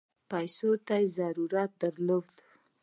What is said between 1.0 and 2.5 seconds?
ضرورت درلود.